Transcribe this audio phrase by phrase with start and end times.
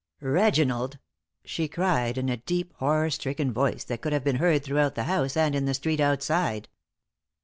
[0.23, 0.97] "Reginald!"
[1.45, 5.03] she cried, in a deep, horror stricken voice that could have been heard throughout the
[5.03, 6.67] house and in the street outside.